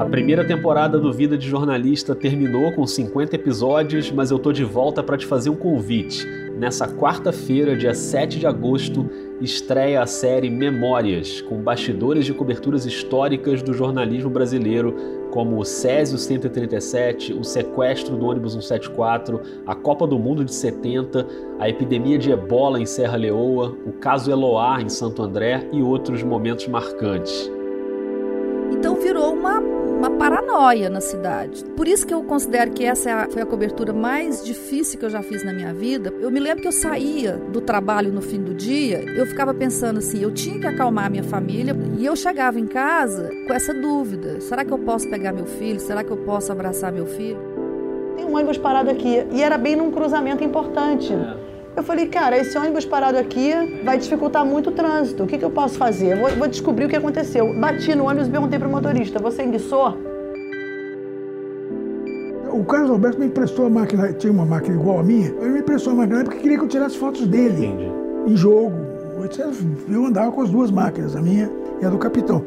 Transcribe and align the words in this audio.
A 0.00 0.04
primeira 0.06 0.42
temporada 0.42 0.98
do 0.98 1.12
Vida 1.12 1.36
de 1.36 1.46
Jornalista 1.46 2.14
terminou 2.14 2.72
com 2.72 2.86
50 2.86 3.36
episódios, 3.36 4.10
mas 4.10 4.30
eu 4.30 4.38
tô 4.38 4.50
de 4.50 4.64
volta 4.64 5.02
para 5.02 5.18
te 5.18 5.26
fazer 5.26 5.50
um 5.50 5.54
convite. 5.54 6.26
Nessa 6.56 6.88
quarta-feira, 6.88 7.76
dia 7.76 7.92
7 7.92 8.38
de 8.38 8.46
agosto, 8.46 9.06
estreia 9.42 10.00
a 10.00 10.06
série 10.06 10.48
Memórias, 10.48 11.42
com 11.42 11.62
bastidores 11.62 12.24
de 12.24 12.32
coberturas 12.32 12.86
históricas 12.86 13.62
do 13.62 13.74
jornalismo 13.74 14.30
brasileiro, 14.30 14.96
como 15.32 15.58
o 15.58 15.66
Césio 15.66 16.16
137, 16.16 17.34
o 17.34 17.44
sequestro 17.44 18.16
do 18.16 18.24
ônibus 18.24 18.54
174, 18.54 19.38
a 19.66 19.74
Copa 19.74 20.06
do 20.06 20.18
Mundo 20.18 20.46
de 20.46 20.54
70, 20.54 21.26
a 21.58 21.68
epidemia 21.68 22.16
de 22.16 22.32
ebola 22.32 22.80
em 22.80 22.86
Serra 22.86 23.18
Leoa, 23.18 23.76
o 23.84 23.92
caso 23.92 24.30
Eloá 24.30 24.80
em 24.80 24.88
Santo 24.88 25.22
André 25.22 25.68
e 25.70 25.82
outros 25.82 26.22
momentos 26.22 26.66
marcantes. 26.68 27.59
Então 28.80 28.94
virou 28.94 29.34
uma 29.34 29.60
uma 30.00 30.08
paranoia 30.08 30.88
na 30.88 31.02
cidade. 31.02 31.62
Por 31.76 31.86
isso 31.86 32.06
que 32.06 32.14
eu 32.14 32.22
considero 32.24 32.70
que 32.70 32.82
essa 32.82 33.10
é 33.10 33.30
foi 33.30 33.42
a 33.42 33.46
cobertura 33.46 33.92
mais 33.92 34.42
difícil 34.42 34.98
que 34.98 35.04
eu 35.04 35.10
já 35.10 35.20
fiz 35.20 35.44
na 35.44 35.52
minha 35.52 35.74
vida. 35.74 36.10
Eu 36.20 36.30
me 36.30 36.40
lembro 36.40 36.62
que 36.62 36.68
eu 36.68 36.72
saía 36.72 37.36
do 37.36 37.60
trabalho 37.60 38.10
no 38.10 38.22
fim 38.22 38.42
do 38.42 38.54
dia, 38.54 39.04
eu 39.14 39.26
ficava 39.26 39.52
pensando 39.52 39.98
assim, 39.98 40.22
eu 40.22 40.30
tinha 40.30 40.58
que 40.58 40.66
acalmar 40.66 41.04
a 41.04 41.10
minha 41.10 41.22
família 41.22 41.76
e 41.98 42.06
eu 42.06 42.16
chegava 42.16 42.58
em 42.58 42.66
casa 42.66 43.28
com 43.46 43.52
essa 43.52 43.74
dúvida: 43.74 44.40
será 44.40 44.64
que 44.64 44.72
eu 44.72 44.78
posso 44.78 45.06
pegar 45.10 45.34
meu 45.34 45.44
filho? 45.44 45.78
Será 45.78 46.02
que 46.02 46.10
eu 46.10 46.16
posso 46.16 46.50
abraçar 46.50 46.90
meu 46.90 47.04
filho? 47.04 47.38
Tem 48.16 48.24
um 48.24 48.34
ônibus 48.34 48.56
parado 48.56 48.88
aqui 48.88 49.26
e 49.30 49.42
era 49.42 49.58
bem 49.58 49.76
num 49.76 49.90
cruzamento 49.90 50.42
importante. 50.42 51.12
É. 51.12 51.49
Eu 51.76 51.82
falei, 51.84 52.06
cara, 52.06 52.36
esse 52.36 52.56
ônibus 52.58 52.84
parado 52.84 53.16
aqui 53.16 53.52
vai 53.84 53.96
dificultar 53.96 54.44
muito 54.44 54.70
o 54.70 54.72
trânsito. 54.72 55.22
O 55.22 55.26
que, 55.26 55.38
que 55.38 55.44
eu 55.44 55.50
posso 55.50 55.76
fazer? 55.78 56.16
Vou, 56.16 56.28
vou 56.30 56.48
descobrir 56.48 56.86
o 56.86 56.88
que 56.88 56.96
aconteceu. 56.96 57.54
Bati 57.58 57.94
no 57.94 58.06
ônibus 58.06 58.28
e 58.28 58.30
perguntei 58.30 58.58
pro 58.58 58.68
motorista, 58.68 59.18
você 59.18 59.42
enguiçou? 59.44 59.96
O 62.52 62.64
Carlos 62.64 62.90
Alberto 62.90 63.20
me 63.20 63.26
emprestou 63.26 63.66
a 63.66 63.70
máquina, 63.70 64.12
tinha 64.12 64.32
uma 64.32 64.44
máquina 64.44 64.74
igual 64.74 64.98
a 64.98 65.02
minha, 65.04 65.28
ele 65.40 65.50
me 65.50 65.60
emprestou 65.60 65.92
a 65.92 65.96
máquina 65.96 66.24
porque 66.24 66.40
queria 66.40 66.58
que 66.58 66.64
eu 66.64 66.68
tirasse 66.68 66.98
fotos 66.98 67.26
dele 67.26 67.66
Entendi. 67.66 67.92
em 68.26 68.36
jogo. 68.36 68.90
Eu 69.88 70.06
andava 70.06 70.32
com 70.32 70.42
as 70.42 70.50
duas 70.50 70.70
máquinas, 70.70 71.14
a 71.14 71.22
minha 71.22 71.50
e 71.80 71.84
a 71.84 71.90
do 71.90 71.98
capitão. 71.98 72.44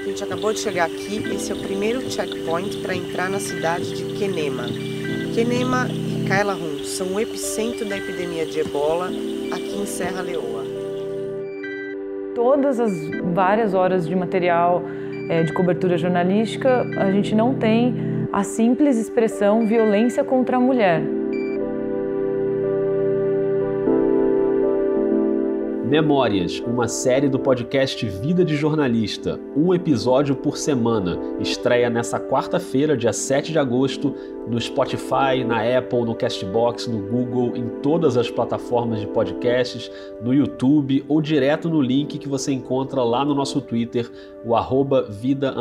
A 0.00 0.04
gente 0.04 0.24
acabou 0.24 0.52
de 0.52 0.60
chegar 0.60 0.86
aqui, 0.86 1.22
esse 1.34 1.52
é 1.52 1.54
o 1.54 1.58
primeiro 1.58 2.00
checkpoint 2.10 2.78
para 2.78 2.94
entrar 2.94 3.28
na 3.28 3.38
cidade 3.38 3.94
de 3.94 4.18
Kenema. 4.18 4.64
Kenema 5.34 5.88
e 6.22 6.28
Kailahun 6.28 6.84
são 6.84 7.14
o 7.14 7.20
epicentro 7.20 7.84
da 7.84 7.96
epidemia 7.96 8.46
de 8.46 8.60
ebola 8.60 9.08
aqui 9.50 9.76
em 9.76 9.86
Serra 9.86 10.22
Leoa. 10.22 10.62
Todas 12.34 12.78
as 12.78 12.92
várias 13.34 13.74
horas 13.74 14.06
de 14.06 14.14
material 14.14 14.82
é, 15.28 15.42
de 15.42 15.52
cobertura 15.52 15.98
jornalística, 15.98 16.86
a 16.96 17.10
gente 17.10 17.34
não 17.34 17.54
tem 17.54 17.94
a 18.32 18.44
simples 18.44 18.98
expressão 18.98 19.66
violência 19.66 20.22
contra 20.22 20.56
a 20.56 20.60
mulher. 20.60 21.02
Memórias, 25.92 26.58
uma 26.60 26.88
série 26.88 27.28
do 27.28 27.38
podcast 27.38 28.08
Vida 28.08 28.46
de 28.46 28.56
Jornalista, 28.56 29.38
um 29.54 29.74
episódio 29.74 30.34
por 30.34 30.56
semana, 30.56 31.18
estreia 31.38 31.90
nessa 31.90 32.18
quarta-feira, 32.18 32.96
dia 32.96 33.12
7 33.12 33.52
de 33.52 33.58
agosto, 33.58 34.14
no 34.48 34.58
Spotify, 34.58 35.44
na 35.46 35.60
Apple, 35.60 36.04
no 36.06 36.14
Castbox, 36.14 36.86
no 36.86 36.98
Google, 37.10 37.54
em 37.54 37.68
todas 37.82 38.16
as 38.16 38.30
plataformas 38.30 39.00
de 39.00 39.06
podcasts, 39.06 39.90
no 40.22 40.32
YouTube 40.32 41.04
ou 41.08 41.20
direto 41.20 41.68
no 41.68 41.82
link 41.82 42.16
que 42.16 42.26
você 42.26 42.52
encontra 42.52 43.02
lá 43.02 43.22
no 43.22 43.34
nosso 43.34 43.60
Twitter, 43.60 44.10
o 44.46 44.56
arroba 44.56 45.02
vida 45.02 45.54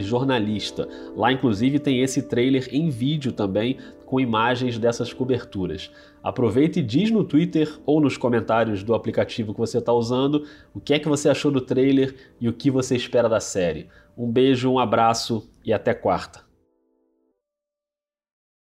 jornalista. 0.00 0.88
Lá, 1.16 1.32
inclusive, 1.32 1.78
tem 1.78 2.02
esse 2.02 2.22
trailer 2.22 2.68
em 2.72 2.90
vídeo 2.90 3.30
também, 3.30 3.78
com 4.10 4.18
imagens 4.18 4.76
dessas 4.76 5.12
coberturas. 5.12 5.88
Aproveita 6.20 6.80
e 6.80 6.82
diz 6.82 7.12
no 7.12 7.22
Twitter 7.22 7.78
ou 7.86 8.00
nos 8.00 8.16
comentários 8.16 8.82
do 8.82 8.92
aplicativo 8.92 9.54
que 9.54 9.60
você 9.60 9.78
está 9.78 9.92
usando 9.92 10.44
o 10.74 10.80
que 10.80 10.94
é 10.94 10.98
que 10.98 11.08
você 11.08 11.28
achou 11.28 11.52
do 11.52 11.60
trailer 11.60 12.16
e 12.40 12.48
o 12.48 12.52
que 12.52 12.72
você 12.72 12.96
espera 12.96 13.28
da 13.28 13.38
série. 13.38 13.86
Um 14.18 14.28
beijo, 14.28 14.68
um 14.68 14.80
abraço 14.80 15.48
e 15.64 15.72
até 15.72 15.94
quarta. 15.94 16.49